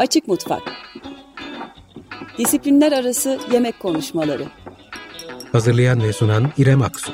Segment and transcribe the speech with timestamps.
[0.00, 0.62] Açık Mutfak
[2.38, 4.44] Disiplinler Arası Yemek Konuşmaları
[5.52, 7.12] Hazırlayan ve sunan İrem Aksu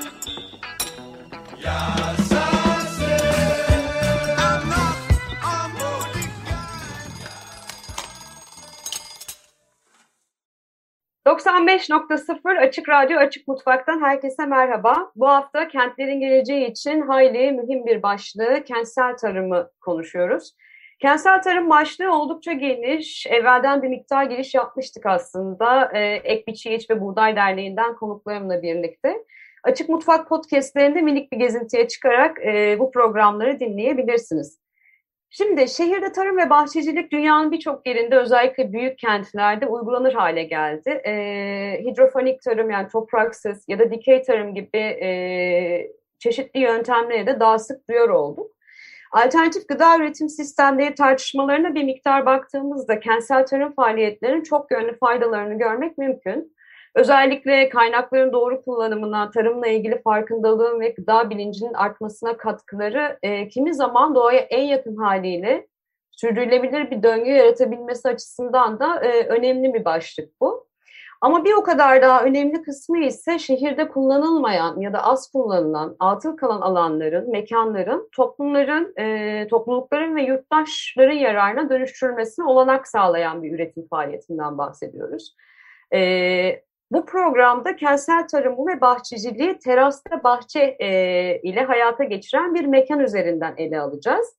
[11.27, 15.11] ...95.0 Açık Radyo Açık Mutfak'tan herkese merhaba.
[15.17, 20.53] Bu hafta kentlerin geleceği için hayli mühim bir başlığı kentsel tarımı konuşuyoruz.
[21.07, 23.27] Kentsel tarım başlığı oldukça geniş.
[23.27, 25.91] Evvelden bir miktar giriş yapmıştık aslında.
[25.95, 29.25] Ee, Ek Biçi ve Buğday Derneği'nden konuklarımla birlikte.
[29.63, 34.61] Açık Mutfak podcastlerinde minik bir gezintiye çıkarak e, bu programları dinleyebilirsiniz.
[35.31, 40.91] Şimdi şehirde tarım ve bahçecilik dünyanın birçok yerinde özellikle büyük kentlerde uygulanır hale geldi.
[40.91, 41.13] E,
[41.85, 45.09] hidrofonik tarım yani topraksız ya da dikey tarım gibi e,
[46.19, 48.56] çeşitli yöntemleri de daha sık duyar olduk.
[49.13, 55.99] Alternatif gıda üretim sistemleri tartışmalarına bir miktar baktığımızda kentsel tarım faaliyetlerinin çok yönlü faydalarını görmek
[55.99, 56.57] mümkün.
[56.95, 64.15] Özellikle kaynakların doğru kullanımına, tarımla ilgili farkındalığın ve gıda bilincinin artmasına katkıları e, kimi zaman
[64.15, 65.67] doğaya en yakın haliyle
[66.11, 70.66] sürdürülebilir bir döngü yaratabilmesi açısından da e, önemli bir başlık bu.
[71.21, 76.37] Ama bir o kadar daha önemli kısmı ise şehirde kullanılmayan ya da az kullanılan, atıl
[76.37, 84.59] kalan alanların, mekanların, toplumların, e, toplulukların ve yurttaşların yararına dönüştürülmesine olanak sağlayan bir üretim faaliyetinden
[84.59, 85.37] bahsediyoruz.
[85.95, 90.89] E, bu programda kentsel tarımı ve bahçeciliği terasta bahçe e,
[91.43, 94.37] ile hayata geçiren bir mekan üzerinden ele alacağız.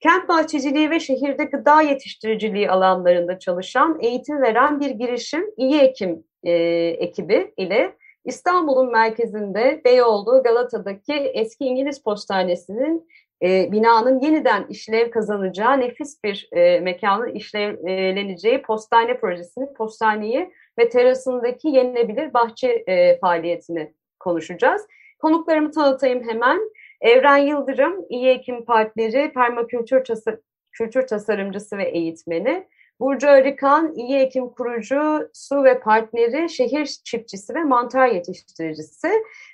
[0.00, 6.52] Kent bahçeciliği ve şehirde gıda yetiştiriciliği alanlarında çalışan, eğitim veren bir girişim İyi Ekim e,
[6.98, 13.08] ekibi ile İstanbul'un merkezinde Beyoğlu Galata'daki eski İngiliz postanesinin
[13.42, 21.68] e, binanın yeniden işlev kazanacağı nefis bir e, mekanın işlevleneceği postane projesini, postaneyi ve terasındaki
[21.68, 24.86] yenilebilir bahçe e, faaliyetini konuşacağız.
[25.18, 26.60] Konuklarımı tanıtayım hemen.
[27.00, 30.36] Evren Yıldırım, İyi Ekim Partneri, permakültür tasar
[30.72, 32.66] kültür tasarımcısı ve eğitmeni.
[33.00, 39.08] Burcu Arıkan, İyi Ekim kurucu, su ve partneri, şehir çiftçisi ve mantar yetiştiricisi.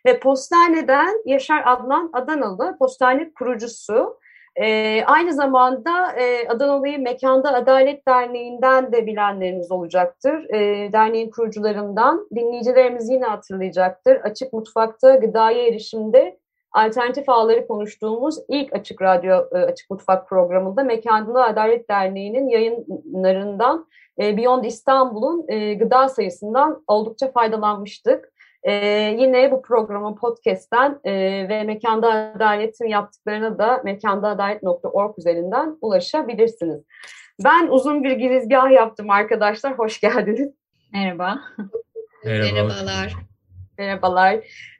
[0.06, 4.18] Ve Postane'den Yaşar Adnan Adanalı, postane kurucusu.
[4.56, 10.54] E, aynı zamanda e, Adanalı'yı Mekanda Adalet Derneği'nden de bilenleriniz olacaktır.
[10.54, 14.16] E, derneğin kurucularından dinleyicilerimiz yine hatırlayacaktır.
[14.16, 16.38] Açık Mutfak'ta gıdaya erişimde
[16.76, 23.86] alternatif ağları konuştuğumuz ilk Açık Radyo e, Açık Mutfak programında Mekanlı Adalet Derneği'nin yayınlarından
[24.20, 28.32] e, Beyond İstanbul'un e, gıda sayısından oldukça faydalanmıştık.
[29.18, 31.00] yine bu programın podcast'ten
[31.48, 36.82] ve Mekanda Adalet'in yaptıklarına da mekandaadalet.org üzerinden ulaşabilirsiniz.
[37.44, 39.78] Ben uzun bir girizgah yaptım arkadaşlar.
[39.78, 40.50] Hoş geldiniz.
[40.92, 41.38] Merhaba.
[42.24, 42.62] Merhaba.
[42.62, 43.35] Merhabalar.
[43.78, 44.34] Merhabalar.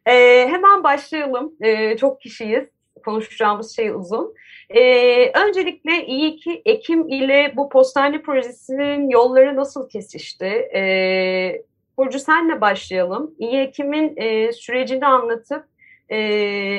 [0.07, 1.53] Ee, hemen başlayalım.
[1.61, 2.65] Ee, çok kişiyiz.
[3.05, 4.35] Konuşacağımız şey uzun.
[4.71, 10.47] Ee, öncelikle iyi ki Ekim ile bu postane projesinin yolları nasıl kesişti?
[10.75, 11.63] Ee,
[11.99, 13.35] Burcu senle başlayalım.
[13.39, 15.65] İyi Ekim'in e, sürecini anlatıp
[16.09, 16.17] e,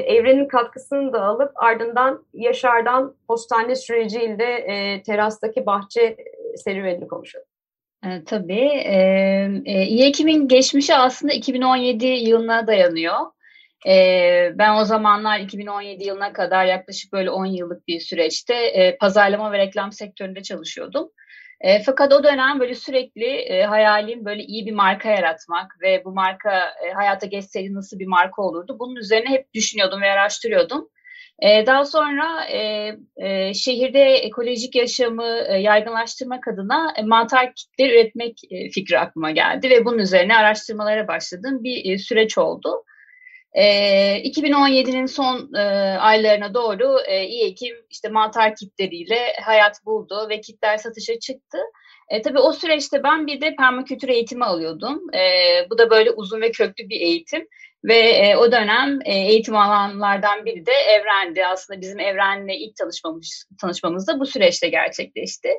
[0.07, 6.17] evrenin katkısını da alıp ardından Yaşar'dan postane süreciyle e, terastaki bahçe
[6.55, 7.46] serüvenini konuşalım.
[8.05, 8.69] E, tabii.
[8.85, 13.17] E, İEKİM'in geçmişi aslında 2017 yılına dayanıyor.
[13.87, 13.93] E,
[14.55, 19.57] ben o zamanlar 2017 yılına kadar yaklaşık böyle 10 yıllık bir süreçte e, pazarlama ve
[19.57, 21.09] reklam sektöründe çalışıyordum.
[21.61, 26.11] E, fakat o dönem böyle sürekli e, hayalim böyle iyi bir marka yaratmak ve bu
[26.11, 28.77] marka e, hayata geçseydi nasıl bir marka olurdu.
[28.79, 30.89] Bunun üzerine hep düşünüyordum ve araştırıyordum.
[31.39, 38.39] E, daha sonra e, e, şehirde ekolojik yaşamı e, yaygınlaştırmak adına mantar kitleri üretmek
[38.71, 42.83] fikri aklıma geldi ve bunun üzerine araştırmalara başladığım bir süreç oldu.
[43.53, 43.63] E,
[44.23, 45.59] 2017'nin son e,
[45.99, 51.57] aylarına doğru e, İyi Ekim işte mantar kitleriyle hayat buldu ve kitler satışa çıktı.
[52.09, 55.01] E, tabii o süreçte ben bir de permakültür eğitimi alıyordum.
[55.13, 55.21] E,
[55.69, 57.47] bu da böyle uzun ve köklü bir eğitim.
[57.87, 61.45] Ve e, o dönem e, eğitim alanlardan biri de Evren'di.
[61.45, 65.49] Aslında bizim Evren'le ilk tanışmamız, tanışmamız da bu süreçte gerçekleşti.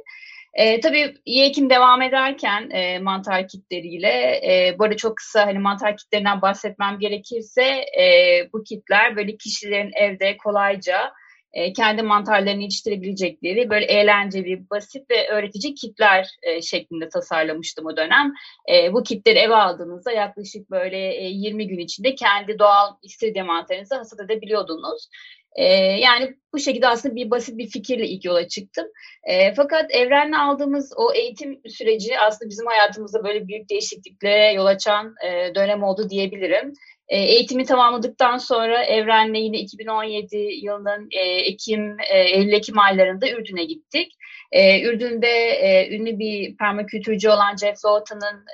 [0.54, 5.58] E, tabii iyi ekim devam ederken e, mantar kitleriyle, e, bu arada çok kısa hani
[5.58, 7.64] mantar kitlerinden bahsetmem gerekirse
[8.00, 8.04] e,
[8.52, 11.12] bu kitler böyle kişilerin evde kolayca
[11.52, 18.32] e, kendi mantarlarını yetiştirebilecekleri böyle eğlenceli, basit ve öğretici kitler e, şeklinde tasarlamıştım o dönem.
[18.72, 23.94] E, bu kitleri eve aldığınızda yaklaşık böyle e, 20 gün içinde kendi doğal istiridye mantarınızı
[23.94, 25.08] hasat edebiliyordunuz.
[25.56, 25.64] E,
[26.00, 28.86] yani bu şekilde aslında bir basit bir fikirle ilk yola çıktım.
[29.24, 35.14] E, fakat evrenle aldığımız o eğitim süreci aslında bizim hayatımızda böyle büyük değişiklikle yol açan
[35.26, 36.72] e, dönem oldu diyebilirim.
[37.08, 44.12] E, eğitimi tamamladıktan sonra Evren'le yine 2017 yılının e, Ekim, e, Eylül-Ekim aylarında Ürdün'e gittik.
[44.52, 48.44] E, Ürdün'de ünlü bir permakültürcü olan Jeff Lawton'ın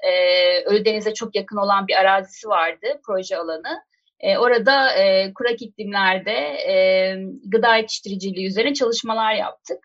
[0.64, 3.82] Ölüdeniz'e çok yakın olan bir arazisi vardı, proje alanı.
[4.38, 4.90] Orada
[5.34, 6.36] kurak iklimlerde
[7.44, 9.78] gıda yetiştiriciliği üzerine çalışmalar yaptık.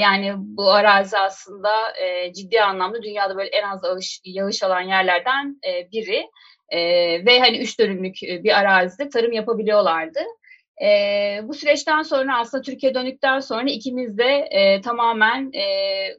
[0.00, 1.70] Yani bu arazi aslında
[2.34, 3.82] ciddi anlamda dünyada böyle en az
[4.24, 5.60] yağış alan yerlerden
[5.92, 6.26] biri.
[6.68, 6.78] E,
[7.26, 10.20] ve hani üç dönümlük e, bir arazide tarım yapabiliyorlardı.
[10.84, 15.64] E, bu süreçten sonra aslında Türkiye döndükten sonra ikimiz de e, tamamen e,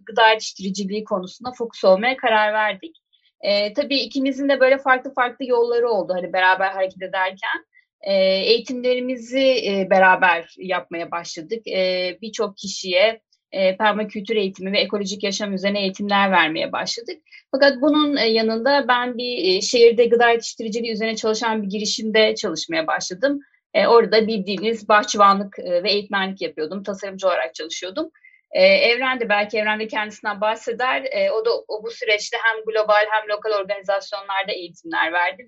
[0.06, 2.96] gıda yetiştiriciliği konusunda fokus olmaya karar verdik.
[3.42, 7.66] E, tabii ikimizin de böyle farklı farklı yolları oldu hani beraber hareket ederken.
[8.02, 11.68] E, eğitimlerimizi e, beraber yapmaya başladık.
[11.68, 17.18] E, Birçok kişiye e, permakültür eğitimi ve ekolojik yaşam üzerine eğitimler vermeye başladık.
[17.56, 22.88] Fakat bunun e, yanında ben bir e, şehirde gıda yetiştiriciliği üzerine çalışan bir girişimde çalışmaya
[22.88, 23.40] başladım.
[23.74, 26.84] E, orada bildiğiniz bahçıvanlık ve eğitmenlik yapıyordum.
[26.84, 28.10] Tasarımcı olarak çalışıyordum.
[28.56, 31.04] Evren de belki Evren kendisinden bahseder.
[31.34, 35.46] O da o bu süreçte hem global hem lokal organizasyonlarda eğitimler verdi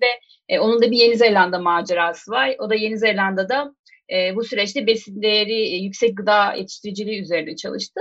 [0.50, 2.54] ve onun da bir Yeni Zelanda macerası var.
[2.58, 3.74] O da Yeni Zelanda'da
[4.12, 8.00] e, bu süreçte besin değeri e, yüksek gıda yetiştiriciliği üzerine çalıştı.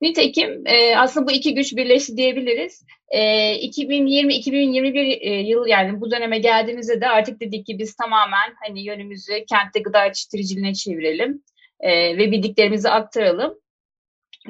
[0.00, 2.84] Nitekim e, aslında bu iki güç birleşti diyebiliriz.
[3.08, 3.20] E,
[3.54, 9.44] 2020-2021 e, yıl yani bu döneme geldiğimizde de artık dedik ki biz tamamen hani yönümüzü
[9.44, 11.42] kentte gıda yetiştiriciliğine çevirelim
[11.80, 13.54] e, ve bildiklerimizi aktaralım.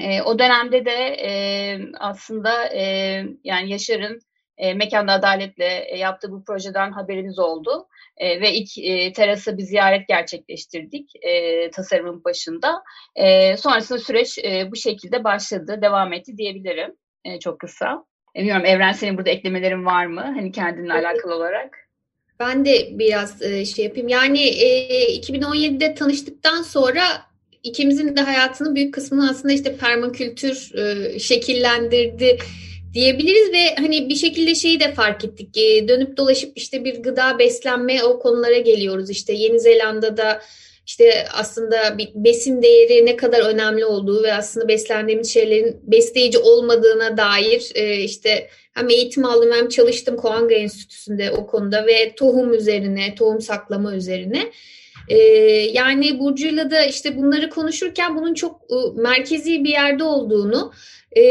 [0.00, 1.30] E, o dönemde de e,
[1.98, 2.82] aslında e,
[3.44, 4.20] yani Yaşar'ın
[4.58, 7.88] e, Mekanda Adaletle e, yaptığı bu projeden haberimiz oldu.
[8.18, 12.82] E, ve ilk e, terasa bir ziyaret gerçekleştirdik e, tasarımın başında.
[13.14, 16.94] E, sonrasında süreç e, bu şekilde başladı, devam etti diyebilirim
[17.24, 18.04] e, çok kısa.
[18.36, 20.20] E, bilmiyorum Evren senin burada eklemelerin var mı?
[20.20, 21.06] Hani kendinle evet.
[21.06, 21.88] alakalı olarak.
[22.40, 24.08] Ben de biraz e, şey yapayım.
[24.08, 27.02] Yani e, 2017'de tanıştıktan sonra
[27.62, 32.38] ikimizin de hayatının büyük kısmını aslında işte permakültür e, şekillendirdi
[32.94, 35.56] diyebiliriz ve hani bir şekilde şeyi de fark ettik.
[35.56, 39.10] E, dönüp dolaşıp işte bir gıda beslenme o konulara geliyoruz.
[39.10, 40.42] İşte Yeni Zelanda'da
[40.86, 47.16] işte aslında bir besin değeri ne kadar önemli olduğu ve aslında beslendiğimiz şeylerin besleyici olmadığına
[47.16, 53.14] dair e, işte hem eğitim aldım hem çalıştım Koanga Enstitüsü'nde o konuda ve tohum üzerine,
[53.14, 54.52] tohum saklama üzerine.
[55.08, 55.16] Ee,
[55.72, 60.72] yani Burcu'yla da işte bunları konuşurken bunun çok e, merkezi bir yerde olduğunu
[61.12, 61.22] e,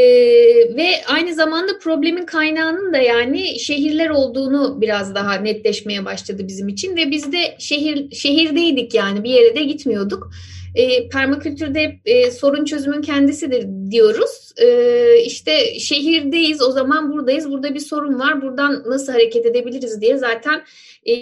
[0.76, 6.96] ve aynı zamanda problemin kaynağının da yani şehirler olduğunu biraz daha netleşmeye başladı bizim için
[6.96, 10.30] ve biz de şehir şehirdeydik yani bir yere de gitmiyorduk.
[10.74, 14.52] E, permakültürde e, sorun çözümün kendisidir diyoruz.
[14.62, 17.50] E, işte şehirdeyiz o zaman buradayız.
[17.50, 18.42] Burada bir sorun var.
[18.42, 20.64] Buradan nasıl hareket edebiliriz diye zaten
[21.06, 21.14] e,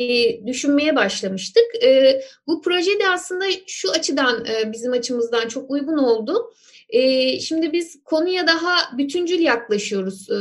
[0.47, 1.65] düşünmeye başlamıştık.
[1.85, 6.53] E, bu proje de aslında şu açıdan e, bizim açımızdan çok uygun oldu.
[6.89, 10.31] E, şimdi biz konuya daha bütüncül yaklaşıyoruz.
[10.31, 10.35] E,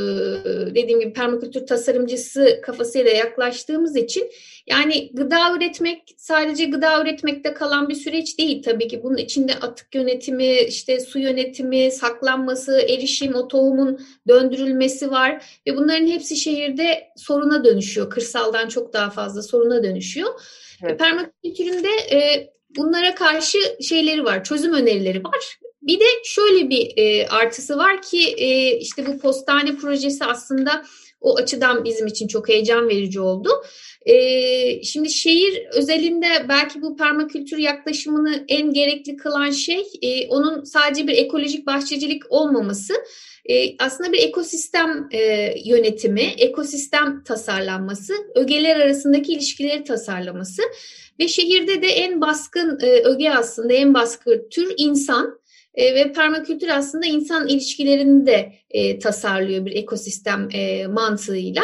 [0.74, 4.30] dediğim gibi permakültür tasarımcısı kafasıyla yaklaştığımız için
[4.66, 8.95] yani gıda üretmek sadece gıda üretmekte kalan bir süreç değil tabii ki.
[9.02, 16.06] Bunun içinde atık yönetimi, işte su yönetimi, saklanması, erişim, o tohumun döndürülmesi var ve bunların
[16.06, 18.10] hepsi şehirde soruna dönüşüyor.
[18.10, 20.40] Kırsaldan çok daha fazla soruna dönüşüyor.
[20.82, 20.98] Evet.
[20.98, 25.58] Permakültüründe e, bunlara karşı şeyleri var, çözüm önerileri var.
[25.82, 30.84] Bir de şöyle bir e, artısı var ki e, işte bu postane projesi aslında
[31.20, 33.48] o açıdan bizim için çok heyecan verici oldu.
[34.06, 41.06] E, şimdi şehir özelinde belki bu permakültür yaklaşımını en gerekli kılan şey e, onun sadece
[41.06, 42.94] bir ekolojik bahçecilik olmaması.
[43.44, 50.62] E, aslında bir ekosistem e, yönetimi, ekosistem tasarlanması, ögeler arasındaki ilişkileri tasarlaması
[51.20, 55.45] ve şehirde de en baskın e, öge aslında en baskın tür insan.
[55.76, 61.62] E, ve permakültür aslında insan ilişkilerini de e, tasarlıyor bir ekosistem e, mantığıyla.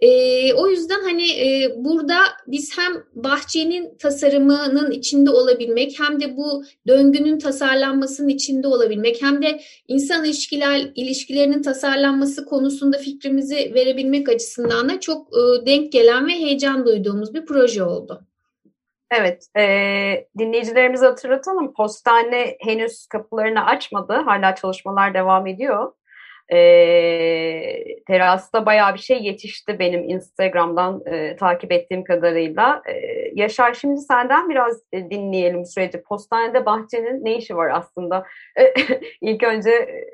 [0.00, 6.64] E, o yüzden hani e, burada biz hem bahçenin tasarımının içinde olabilmek hem de bu
[6.86, 15.00] döngünün tasarlanmasının içinde olabilmek hem de insan ilişkiler ilişkilerinin tasarlanması konusunda fikrimizi verebilmek açısından da
[15.00, 18.27] çok e, denk gelen ve heyecan duyduğumuz bir proje oldu.
[19.10, 21.72] Evet, e, dinleyicilerimize hatırlatalım.
[21.74, 24.12] Postane henüz kapılarını açmadı.
[24.12, 25.92] Hala çalışmalar devam ediyor.
[26.52, 32.82] E, terasta bayağı bir şey yetişti benim Instagram'dan e, takip ettiğim kadarıyla.
[32.86, 32.92] E,
[33.34, 36.02] Yaşar şimdi senden biraz e, dinleyelim süreci.
[36.02, 38.26] Postanede bahçenin ne işi var aslında?
[38.56, 38.74] E,
[39.20, 40.06] ilk önce e,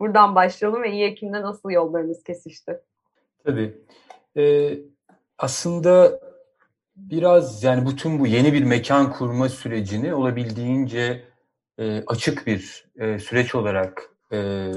[0.00, 2.80] buradan başlayalım ve iyi Ekim'de nasıl yollarınız kesişti?
[3.44, 3.74] Tabii.
[4.36, 4.70] Ee,
[5.38, 6.20] aslında
[6.96, 11.24] biraz yani bütün bu yeni bir mekan kurma sürecini olabildiğince
[11.78, 14.70] e, açık bir e, süreç olarak e,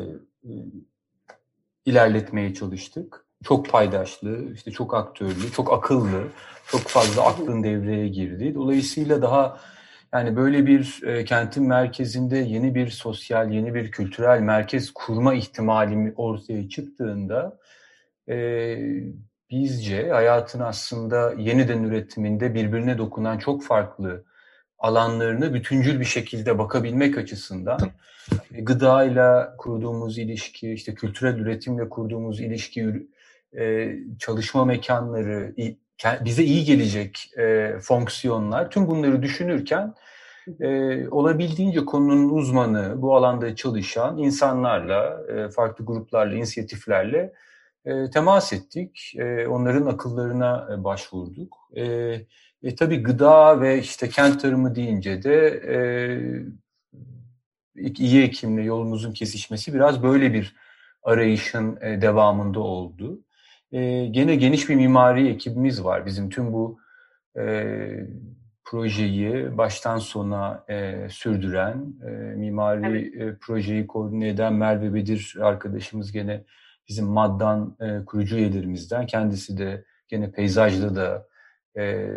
[1.86, 3.26] ilerletmeye çalıştık.
[3.44, 6.24] Çok paydaşlı, işte çok aktörlü, çok akıllı,
[6.68, 8.56] çok fazla aklın devreye girdi.
[8.56, 9.60] Dolayısıyla daha
[10.14, 16.14] yani böyle bir e, kentin merkezinde yeni bir sosyal, yeni bir kültürel merkez kurma ihtimali
[16.16, 17.60] ortaya çıktığında
[18.30, 18.78] e,
[19.52, 24.24] bizce hayatın aslında yeniden üretiminde birbirine dokunan çok farklı
[24.80, 27.80] alanlarını bütüncül bir şekilde bakabilmek açısından
[28.54, 33.08] e, gıdayla kurduğumuz ilişki, işte kültürel üretimle kurduğumuz ilişki,
[33.58, 35.56] e, çalışma mekanları,
[36.26, 39.94] bize iyi gelecek e, fonksiyonlar, tüm bunları düşünürken
[41.12, 47.34] olabildiğince konunun uzmanı, bu alanda çalışan insanlarla, farklı gruplarla, inisiyatiflerle
[48.14, 49.14] temas ettik.
[49.50, 51.58] Onların akıllarına başvurduk.
[52.64, 55.76] E, tabii gıda ve işte kent tarımı deyince de e,
[57.98, 60.56] iyi ekimle yolumuzun kesişmesi biraz böyle bir
[61.04, 63.24] arayışın e, devamında oldu.
[63.72, 66.06] E, gene geniş bir mimari ekibimiz var.
[66.06, 66.80] Bizim tüm bu
[67.38, 67.64] e,
[68.66, 73.36] projeyi baştan sona e, sürdüren, e, mimari evet.
[73.36, 76.44] e, projeyi koordine eden Merve Bedir arkadaşımız gene
[76.90, 79.06] bizim MAD'dan e, kurucu üyelerimizden.
[79.06, 81.28] Kendisi de gene peyzajda da
[81.82, 82.10] e,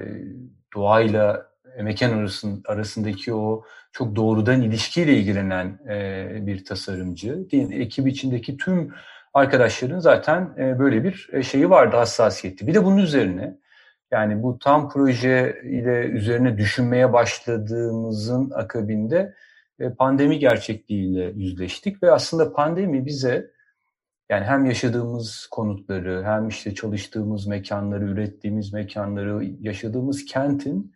[0.75, 1.51] doğayla
[1.83, 7.51] mekan arasın, arasındaki o çok doğrudan ilişkiyle ilgilenen e, bir tasarımcı.
[7.51, 8.95] Değil, ekip içindeki tüm
[9.35, 12.67] arkadaşların zaten e, böyle bir e, şeyi vardı, hassasiyeti.
[12.67, 13.57] Bir de bunun üzerine
[14.11, 19.35] yani bu tam proje ile üzerine düşünmeye başladığımızın akabinde
[19.81, 23.51] e, pandemi gerçekliğiyle yüzleştik ve aslında pandemi bize
[24.31, 30.95] yani hem yaşadığımız konutları, hem işte çalıştığımız mekanları, ürettiğimiz mekanları, yaşadığımız kentin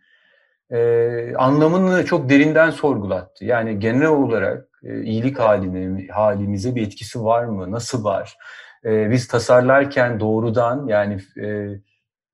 [0.71, 3.45] e, anlamını çok derinden sorgulattı.
[3.45, 7.71] Yani genel olarak e, iyilik haline, halimize bir etkisi var mı?
[7.71, 8.37] Nasıl var?
[8.85, 11.79] E, biz tasarlarken doğrudan yani e, e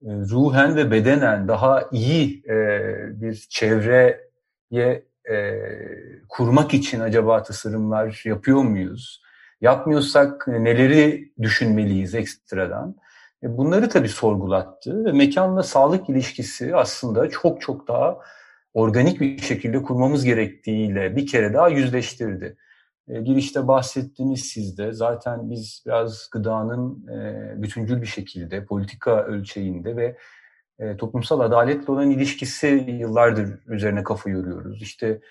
[0.04, 2.80] ruhen ve bedenen daha iyi e,
[3.22, 4.22] bir çevreye
[5.32, 5.62] e,
[6.30, 9.22] kurmak için acaba tasarımlar yapıyor muyuz?
[9.62, 12.96] Yapmıyorsak neleri düşünmeliyiz ekstradan?
[13.44, 18.20] E, bunları tabii sorgulattı ve mekanla sağlık ilişkisi aslında çok çok daha
[18.74, 22.58] organik bir şekilde kurmamız gerektiğiyle bir kere daha yüzleştirdi.
[23.08, 29.96] E, girişte bahsettiniz siz de zaten biz biraz gıdanın e, bütüncül bir şekilde politika ölçeğinde
[29.96, 30.18] ve
[30.98, 34.82] toplumsal adaletle olan ilişkisi yıllardır üzerine kafa yoruyoruz.
[34.82, 35.22] İşte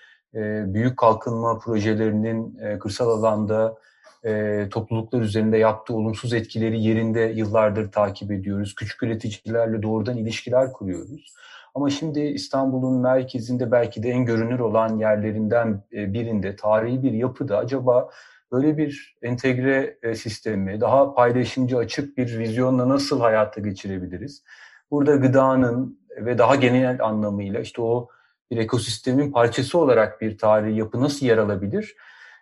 [0.73, 3.77] büyük kalkınma projelerinin kırsal alanda
[4.25, 8.75] e, topluluklar üzerinde yaptığı olumsuz etkileri yerinde yıllardır takip ediyoruz.
[8.75, 11.33] Küçük üreticilerle doğrudan ilişkiler kuruyoruz.
[11.75, 17.57] Ama şimdi İstanbul'un merkezinde belki de en görünür olan yerlerinden e, birinde tarihi bir yapıda
[17.57, 18.09] acaba
[18.51, 24.43] böyle bir entegre e, sistemi daha paylaşımcı açık bir vizyonla nasıl hayata geçirebiliriz?
[24.91, 28.09] Burada gıdanın ve daha genel anlamıyla işte o
[28.51, 31.95] bir ekosistemin parçası olarak bir tarihi yapı nasıl yer alabilir?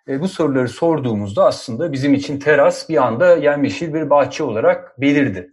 [0.09, 5.51] E, bu soruları sorduğumuzda aslında bizim için teras bir anda yemyeşil bir bahçe olarak belirdi.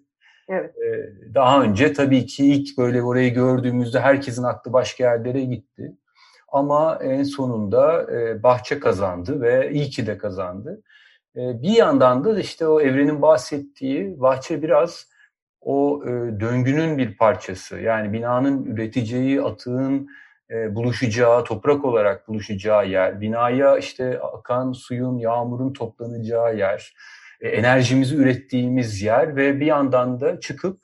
[0.48, 0.74] Evet.
[0.78, 5.92] E, daha önce tabii ki ilk böyle orayı gördüğümüzde herkesin aklı başka yerlere gitti.
[6.48, 10.82] Ama en sonunda e, bahçe kazandı ve iyi ki de kazandı.
[11.36, 15.06] E, bir yandan da işte o evrenin bahsettiği bahçe biraz
[15.60, 16.10] o e,
[16.40, 17.78] döngünün bir parçası.
[17.78, 20.08] Yani binanın üreteceği atığın
[20.50, 26.94] e, buluşacağı, toprak olarak buluşacağı yer, binaya işte akan suyun, yağmurun toplanacağı yer,
[27.40, 30.80] e, enerjimizi ürettiğimiz yer ve bir yandan da çıkıp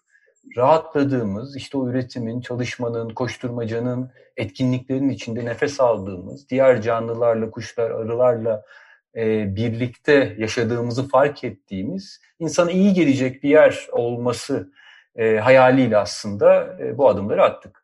[0.57, 8.63] rahatladığımız, işte o üretimin, çalışmanın, koşturmacanın, etkinliklerin içinde nefes aldığımız, diğer canlılarla, kuşlar, arılarla
[9.17, 14.73] e, birlikte yaşadığımızı fark ettiğimiz, insana iyi gelecek bir yer olması
[15.17, 17.82] e, hayaliyle aslında bu adımları attık.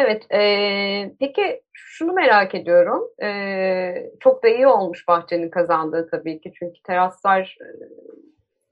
[0.00, 3.02] Evet, e, peki şunu merak ediyorum.
[3.22, 6.52] E, çok da iyi olmuş bahçenin kazandığı tabii ki.
[6.58, 7.66] Çünkü teraslar e,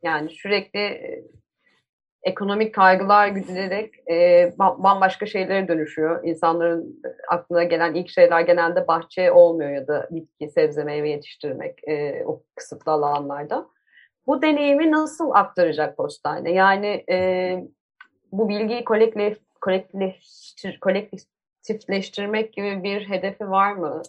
[0.03, 1.25] yani sürekli e,
[2.23, 6.25] ekonomik kaygılar güdülerek e, bambaşka şeylere dönüşüyor.
[6.25, 12.25] İnsanların aklına gelen ilk şeyler genelde bahçe olmuyor ya da bitki, sebze, meyve yetiştirmek e,
[12.27, 13.67] o kısıtlı alanlarda.
[14.27, 16.53] bu deneyimi nasıl aktaracak postane?
[16.53, 17.59] Yani e,
[18.33, 24.03] bu bilgiyi kolektif, kolektifleştir, kolektifleştirmek gibi bir hedefi var mı?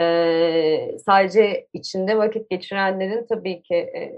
[0.00, 4.12] E, sadece içinde vakit geçirenlerin tabii ki e,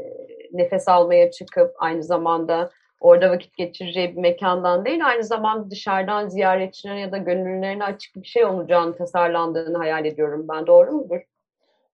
[0.53, 7.01] nefes almaya çıkıp aynı zamanda orada vakit geçireceği bir mekandan değil, aynı zamanda dışarıdan ziyaretçilerine
[7.01, 10.67] ya da gönüllülerine açık bir şey olacağını tasarlandığını hayal ediyorum ben.
[10.67, 11.21] Doğru mudur?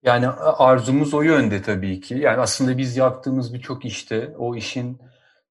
[0.03, 2.15] Yani arzumuz o yönde tabii ki.
[2.15, 4.97] Yani aslında biz yaptığımız birçok işte o işin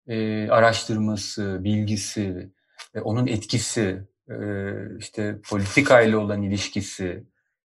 [0.06, 2.52] e, araştırması, bilgisi,
[3.00, 4.36] onun etkisi, e,
[4.98, 7.24] işte politikayla olan ilişkisi,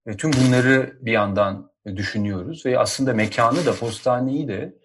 [0.05, 4.75] e, tüm bunları bir yandan düşünüyoruz ve aslında mekanı da postaneyi de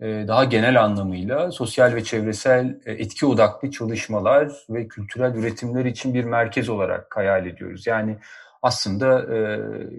[0.00, 6.24] e, daha genel anlamıyla sosyal ve çevresel etki odaklı çalışmalar ve kültürel üretimler için bir
[6.24, 7.86] merkez olarak hayal ediyoruz.
[7.86, 8.18] Yani
[8.62, 9.26] aslında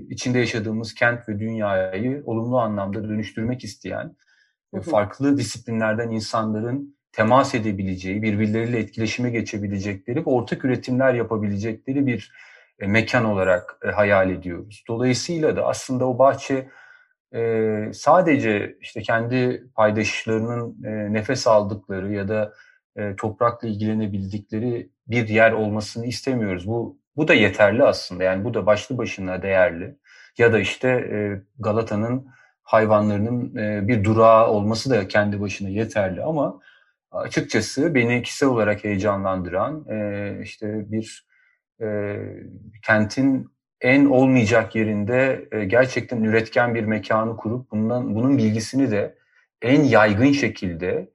[0.09, 4.15] içinde yaşadığımız kent ve dünyayı olumlu anlamda dönüştürmek isteyen
[4.81, 12.32] farklı disiplinlerden insanların temas edebileceği, birbirleriyle etkileşime geçebilecekleri ve ortak üretimler yapabilecekleri bir
[12.80, 14.84] e, mekan olarak e, hayal ediyoruz.
[14.88, 16.70] Dolayısıyla da aslında o bahçe
[17.36, 20.78] e, sadece işte kendi paydaşlarının
[21.13, 22.54] nefes aldıkları ya da
[23.18, 26.68] toprakla ilgilenebildikleri bir yer olmasını istemiyoruz.
[26.68, 28.24] Bu bu da yeterli aslında.
[28.24, 29.96] Yani bu da başlı başına değerli.
[30.38, 31.10] Ya da işte
[31.60, 32.28] Galata'nın
[32.63, 33.56] hayvanlarının
[33.88, 36.60] bir durağı olması da kendi başına yeterli ama
[37.12, 41.28] açıkçası beni kişisel olarak heyecanlandıran e, işte bir
[41.82, 42.18] e,
[42.86, 43.51] kentin
[43.82, 49.16] en olmayacak yerinde e, gerçekten üretken bir mekanı kurup bundan bunun bilgisini de
[49.62, 51.10] en yaygın şekilde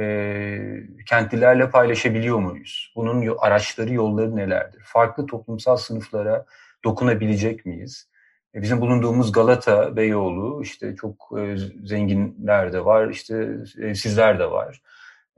[0.00, 0.58] e,
[1.06, 2.92] kentlilerle paylaşabiliyor muyuz?
[2.96, 4.82] Bunun araçları, yolları nelerdir?
[4.84, 6.46] Farklı toplumsal sınıflara
[6.84, 8.08] dokunabilecek miyiz?
[8.54, 14.82] Bizim bulunduğumuz Galata, Beyoğlu, işte çok e, zenginler de var, işte e, sizler de var.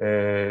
[0.03, 0.51] E,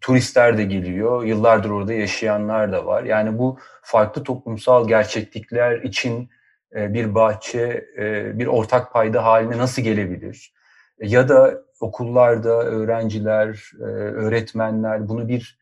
[0.00, 3.04] turistler de geliyor, yıllardır orada yaşayanlar da var.
[3.04, 6.30] Yani bu farklı toplumsal gerçeklikler için
[6.76, 10.52] e, bir bahçe, e, bir ortak payda haline nasıl gelebilir?
[11.00, 15.58] Ya da okullarda öğrenciler, e, öğretmenler bunu bir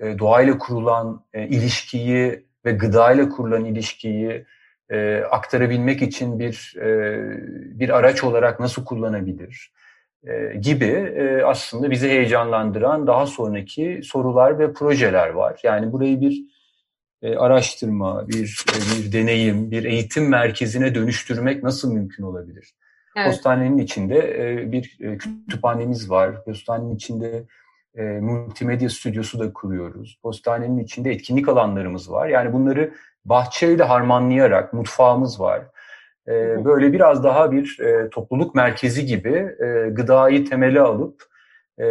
[0.00, 4.46] doğayla kurulan ilişkiyi ve gıdayla kurulan ilişkiyi
[5.30, 6.74] aktarabilmek için bir
[7.78, 9.72] bir araç olarak nasıl kullanabilir?
[10.26, 10.84] E, gibi
[11.16, 15.60] e, aslında bizi heyecanlandıran daha sonraki sorular ve projeler var.
[15.62, 16.42] Yani burayı bir
[17.22, 22.74] e, araştırma, bir bir deneyim, bir eğitim merkezine dönüştürmek nasıl mümkün olabilir?
[23.16, 23.26] Evet.
[23.26, 26.44] Postanenin içinde bir kütüphanemiz var.
[26.44, 27.44] Postanenin içinde
[28.20, 30.18] multimedya stüdyosu da kuruyoruz.
[30.22, 32.28] Postanenin içinde etkinlik alanlarımız var.
[32.28, 35.62] Yani bunları bahçeyle harmanlayarak mutfağımız var
[36.28, 41.22] e, böyle biraz daha bir e, topluluk merkezi gibi e, gıdayı temeli alıp
[41.78, 41.86] e,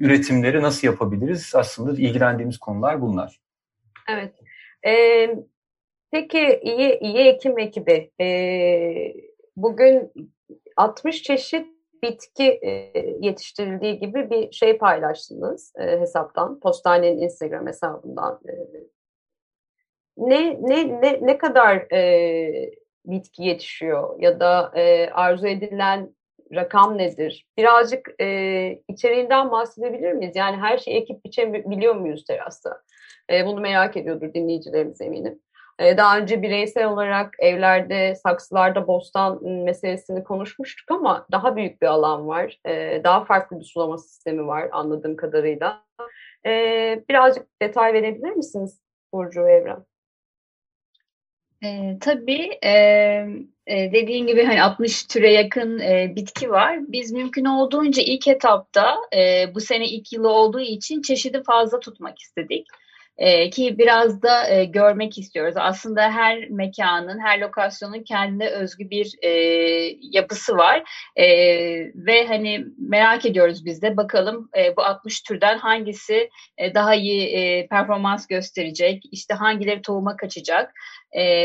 [0.00, 1.52] üretimleri nasıl yapabiliriz?
[1.54, 3.40] Aslında ilgilendiğimiz konular bunlar.
[4.10, 4.34] Evet.
[4.86, 4.92] E,
[6.10, 8.26] peki iyi, iyi ekim ekibi e,
[9.56, 10.12] bugün
[10.76, 11.66] 60 çeşit
[12.02, 12.70] bitki e,
[13.20, 18.40] yetiştirildiği gibi bir şey paylaştınız e, hesaptan, postanenin Instagram hesabından.
[18.48, 18.52] E,
[20.16, 26.14] ne ne ne ne kadar e, bitki yetişiyor ya da e, arzu edilen
[26.54, 27.46] rakam nedir?
[27.58, 28.26] Birazcık e,
[28.88, 30.36] içeriğinden bahsedebilir miyiz?
[30.36, 32.82] Yani her şeyi ekip biçebiliyor muyuz terasta?
[33.30, 35.40] E, bunu merak ediyordur dinleyicilerimiz eminim.
[35.78, 42.28] E, daha önce bireysel olarak evlerde, saksılarda bostan meselesini konuşmuştuk ama daha büyük bir alan
[42.28, 42.58] var.
[42.66, 45.84] E, daha farklı bir sulama sistemi var anladığım kadarıyla.
[46.46, 49.84] E, birazcık detay verebilir misiniz Burcu Evren?
[51.62, 56.78] E, tabii e, dediğin gibi hani 60 türe yakın e, bitki var.
[56.88, 62.18] Biz mümkün olduğunca ilk etapta e, bu sene ilk yılı olduğu için çeşidi fazla tutmak
[62.18, 62.66] istedik.
[63.18, 65.54] E, ki biraz da e, görmek istiyoruz.
[65.56, 69.28] Aslında her mekanın, her lokasyonun kendine özgü bir e,
[70.00, 70.82] yapısı var
[71.16, 71.26] e,
[71.94, 76.30] ve hani merak ediyoruz biz de bakalım bu 60 türden hangisi
[76.74, 80.72] daha iyi performans gösterecek, işte hangileri tohuma kaçacak.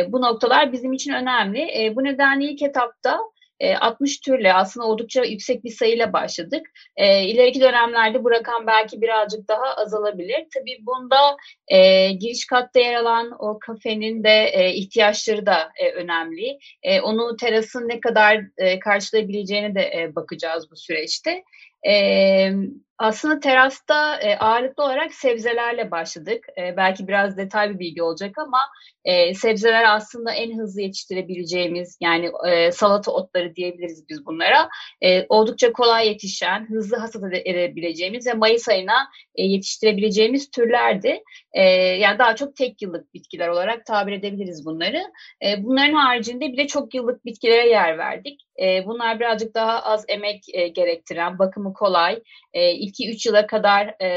[0.08, 1.94] Bu noktalar bizim için önemli.
[1.96, 3.20] Bu nedenle ilk etapta
[3.60, 6.62] 60 türle aslında oldukça yüksek bir sayıyla başladık.
[6.96, 10.46] E, ileriki dönemlerde bu rakam belki birazcık daha azalabilir.
[10.54, 16.58] Tabii bunda e, giriş katta yer alan o kafenin de e, ihtiyaçları da e, önemli.
[16.84, 21.44] E, onu terasın ne kadar e, karşılayabileceğine de e, bakacağız bu süreçte.
[21.88, 22.52] E,
[22.98, 26.46] aslında terasta e, ağırlıklı olarak sebzelerle başladık.
[26.58, 28.58] E, belki biraz detay bir bilgi olacak ama
[29.06, 34.70] e, sebzeler aslında en hızlı yetiştirebileceğimiz yani e, salata otları diyebiliriz biz bunlara.
[35.02, 41.24] E, oldukça kolay yetişen, hızlı hasat edebileceğimiz ve Mayıs ayına e, yetiştirebileceğimiz türlerdi.
[41.54, 45.04] E, yani daha çok tek yıllık bitkiler olarak tabir edebiliriz bunları.
[45.46, 48.47] E, bunların haricinde bir de çok yıllık bitkilere yer verdik.
[48.62, 52.22] E, bunlar birazcık daha az emek e, gerektiren, bakımı kolay,
[52.54, 54.08] e, 2-3 yıla kadar e,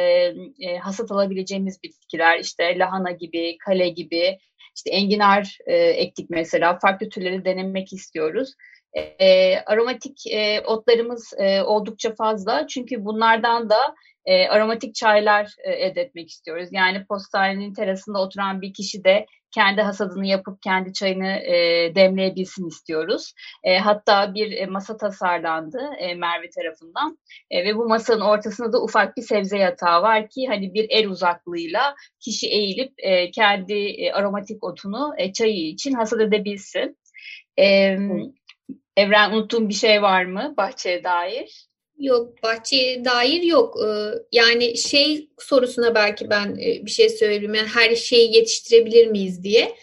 [0.60, 4.38] e, hasat alabileceğimiz bitkiler, işte lahana gibi, kale gibi,
[4.76, 8.54] işte enginar e, ektik mesela, farklı türleri denemek istiyoruz.
[9.20, 16.10] E, aromatik e, otlarımız e, oldukça fazla çünkü bunlardan da e, aromatik çaylar e, elde
[16.14, 16.68] istiyoruz.
[16.72, 21.54] Yani postanenin terasında oturan bir kişi de kendi hasadını yapıp kendi çayını e,
[21.94, 23.32] demleyebilsin istiyoruz.
[23.64, 27.18] E, hatta bir e, masa tasarlandı e, Merve tarafından
[27.50, 31.08] e, ve bu masanın ortasında da ufak bir sebze yatağı var ki hani bir el
[31.08, 36.98] uzaklığıyla kişi eğilip e, kendi e, aromatik otunu e, çayı için hasat edebilsin.
[37.58, 37.96] E,
[38.96, 41.69] Evren unuttuğum bir şey var mı bahçeye dair?
[42.00, 43.76] Yok bahçeye dair yok.
[43.86, 47.54] Ee, yani şey sorusuna belki ben e, bir şey söyleyeyim.
[47.54, 49.74] Yani her şeyi yetiştirebilir miyiz diye.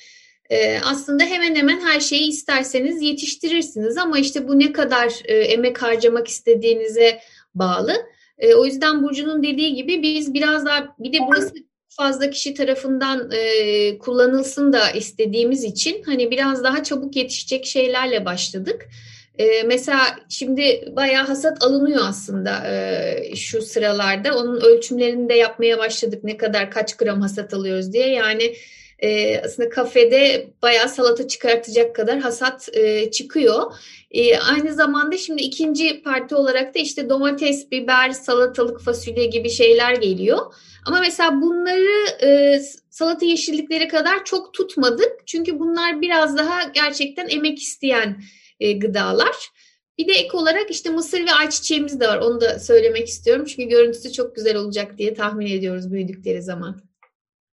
[0.50, 5.82] Ee, aslında hemen hemen her şeyi isterseniz yetiştirirsiniz ama işte bu ne kadar e, emek
[5.82, 7.20] harcamak istediğinize
[7.56, 7.96] bağlı.
[8.38, 11.54] Ee, o yüzden Burcu'nun dediği gibi biz biraz daha bir de burası
[11.90, 18.90] fazla kişi tarafından e, kullanılsın da istediğimiz için hani biraz daha çabuk yetişecek şeylerle başladık.
[19.38, 24.38] E, mesela şimdi bayağı hasat alınıyor aslında e, şu sıralarda.
[24.38, 26.24] Onun ölçümlerini de yapmaya başladık.
[26.24, 28.10] Ne kadar kaç gram hasat alıyoruz diye.
[28.10, 28.54] Yani
[29.00, 33.74] e, aslında kafede bayağı salata çıkartacak kadar hasat e, çıkıyor.
[34.12, 39.94] E, aynı zamanda şimdi ikinci parti olarak da işte domates, biber, salatalık, fasulye gibi şeyler
[39.94, 40.40] geliyor.
[40.86, 45.12] Ama mesela bunları e, salata yeşillikleri kadar çok tutmadık.
[45.26, 48.22] Çünkü bunlar biraz daha gerçekten emek isteyen
[48.60, 49.50] e, gıdalar.
[49.98, 52.18] Bir de ek olarak işte mısır ve ayçiçeğimiz de var.
[52.18, 53.46] Onu da söylemek istiyorum.
[53.46, 56.76] Çünkü görüntüsü çok güzel olacak diye tahmin ediyoruz büyüdükleri zaman.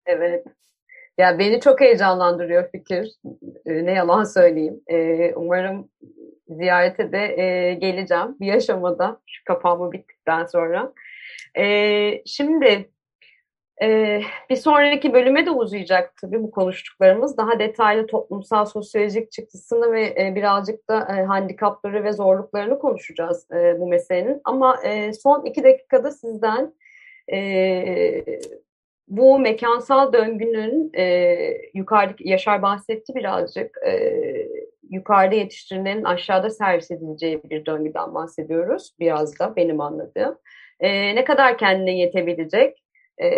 [0.06, 0.44] Evet.
[1.18, 3.12] Ya beni çok heyecanlandırıyor fikir.
[3.66, 4.80] E, ne yalan söyleyeyim.
[4.86, 5.90] E, umarım
[6.48, 10.92] ziyarete de e, geleceğim bir aşamada şu kapağımı bittikten sonra.
[12.26, 12.88] Şimdi
[13.82, 17.36] ee, bir sonraki bölüme de uzayacak tabii bu konuştuklarımız.
[17.36, 23.80] Daha detaylı toplumsal, sosyolojik çıktısını ve e, birazcık da e, handikapları ve zorluklarını konuşacağız e,
[23.80, 24.40] bu meselenin.
[24.44, 26.74] Ama e, son iki dakikada sizden
[27.32, 28.24] e,
[29.08, 31.36] bu mekansal döngünün e,
[31.74, 34.12] yukarıdaki Yaşar bahsetti birazcık e,
[34.90, 40.38] yukarıda yetiştirilenin aşağıda servis edileceği bir döngüden bahsediyoruz biraz da benim anladığım.
[40.80, 42.83] E, ne kadar kendine yetebilecek
[43.22, 43.28] e,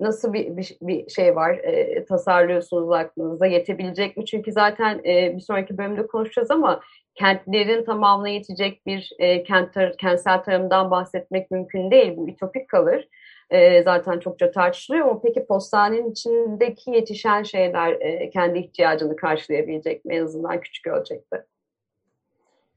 [0.00, 4.26] nasıl bir, bir, bir şey var e, tasarlıyorsunuz aklınızda yetebilecek mi?
[4.26, 6.80] Çünkü zaten e, bir sonraki bölümde konuşacağız ama
[7.14, 12.16] kentlerin tamamına yetecek bir e, kent tar kentsel tarımdan bahsetmek mümkün değil.
[12.16, 13.08] Bu ütopik kalır.
[13.50, 20.14] E, zaten çokça tartışılıyor ama peki postanenin içindeki yetişen şeyler e, kendi ihtiyacını karşılayabilecek mi
[20.14, 21.44] en azından küçük ölçekte?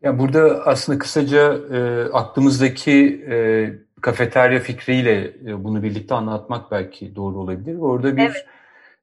[0.01, 3.35] Ya burada aslında kısaca e, aklımızdaki e,
[4.03, 7.77] kafeterya fikriyle e, bunu birlikte anlatmak belki doğru olabilir.
[7.79, 8.45] Orada bir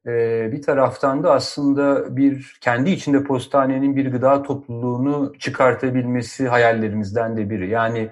[0.07, 0.49] evet.
[0.49, 7.51] e, bir taraftan da aslında bir kendi içinde postanenin bir gıda topluluğunu çıkartabilmesi hayallerimizden de
[7.51, 7.71] biri.
[7.71, 8.11] Yani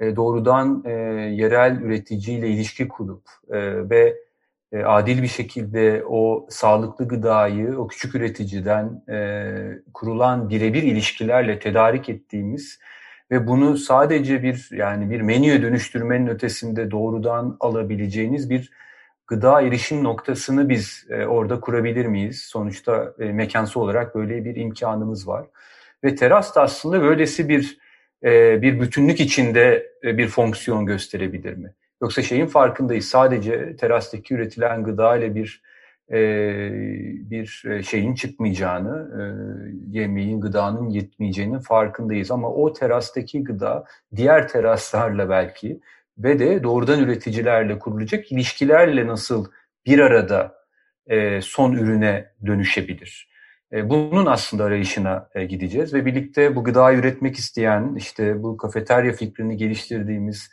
[0.00, 0.90] e, doğrudan e,
[1.42, 4.16] yerel üreticiyle ilişki kurup e, ve
[4.72, 9.48] e, adil bir şekilde o sağlıklı gıdayı o küçük üreticiden e,
[9.94, 12.78] kurulan birebir ilişkilerle tedarik ettiğimiz
[13.30, 18.70] ve bunu sadece bir yani bir menüye dönüştürmenin ötesinde doğrudan alabileceğiniz bir
[19.26, 22.42] gıda erişim noktasını biz e, orada kurabilir miyiz?
[22.42, 25.46] Sonuçta e, mekansı olarak böyle bir imkanımız var.
[26.04, 27.78] Ve teras da aslında böylesi bir
[28.24, 31.74] e, bir bütünlük içinde e, bir fonksiyon gösterebilir mi?
[32.02, 33.04] Yoksa şeyin farkındayız.
[33.08, 35.62] Sadece terastaki üretilen gıda ile bir
[36.12, 36.20] e,
[37.30, 39.22] bir e, şeyin çıkmayacağını, e,
[39.98, 42.30] yemeğin, gıdanın yetmeyeceğinin farkındayız.
[42.30, 43.84] Ama o terastaki gıda
[44.16, 45.80] diğer teraslarla belki
[46.18, 49.46] ve de doğrudan üreticilerle kurulacak ilişkilerle nasıl
[49.86, 50.58] bir arada
[51.40, 53.28] son ürüne dönüşebilir?
[53.72, 60.50] Bunun aslında arayışına gideceğiz ve birlikte bu gıdayı üretmek isteyen, işte bu kafeterya fikrini geliştirdiğimiz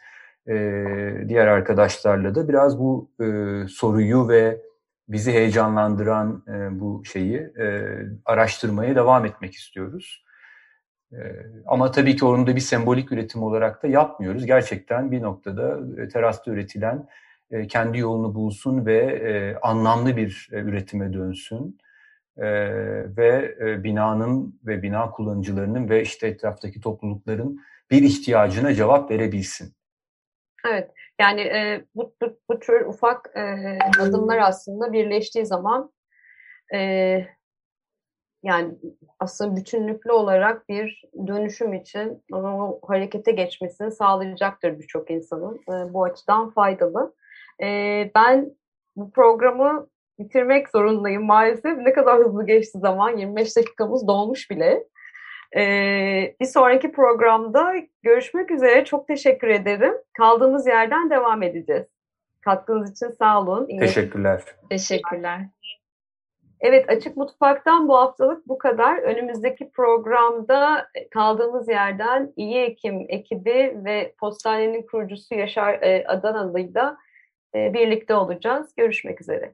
[1.28, 3.12] diğer arkadaşlarla da biraz bu
[3.70, 4.62] soruyu ve
[5.08, 10.26] bizi heyecanlandıran e, bu şeyi e, araştırmaya devam etmek istiyoruz.
[11.66, 14.46] ama tabii ki onu da bir sembolik üretim olarak da yapmıyoruz.
[14.46, 17.08] Gerçekten bir noktada terasta üretilen
[17.70, 21.78] kendi yolunu bulsun ve anlamlı bir üretime dönsün.
[23.18, 27.60] Ve binanın ve bina kullanıcılarının ve işte etraftaki toplulukların
[27.92, 29.76] bir ihtiyacına cevap verebilsin.
[30.68, 33.56] Evet, yani e, bu, bu, bu tür ufak e,
[34.02, 35.92] adımlar aslında birleştiği zaman
[36.74, 36.80] e,
[38.44, 38.76] yani
[39.20, 45.56] aslında bütünlüklü olarak bir dönüşüm için o harekete geçmesini sağlayacaktır birçok insanın.
[45.56, 47.16] E, bu açıdan faydalı.
[47.62, 48.52] E, ben
[48.96, 49.88] bu programı
[50.20, 51.78] bitirmek zorundayım maalesef.
[51.78, 53.18] Ne kadar hızlı geçti zaman.
[53.18, 54.84] 25 dakikamız dolmuş bile.
[55.56, 58.86] Ee, bir sonraki programda görüşmek üzere.
[58.86, 59.94] Çok teşekkür ederim.
[60.14, 61.86] Kaldığımız yerden devam edeceğiz.
[62.42, 63.68] Katkınız için sağ olun.
[63.68, 64.42] İyi Teşekkürler.
[64.70, 65.42] Teşekkürler.
[66.62, 68.98] Evet, Açık Mutfak'tan bu haftalık bu kadar.
[68.98, 76.98] Önümüzdeki programda kaldığımız yerden İyi Ekim ekibi ve Postanenin kurucusu Yaşar e, Adanalı'yla
[77.56, 78.76] e, birlikte olacağız.
[78.78, 79.54] Görüşmek üzere.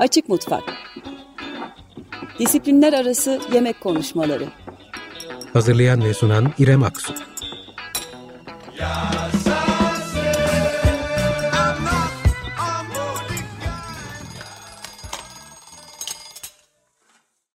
[0.00, 0.62] Açık Mutfak
[2.40, 4.44] Disiplinler arası yemek konuşmaları.
[5.52, 7.14] Hazırlayan ve sunan İrem Aksu.
[8.78, 9.39] Yaz.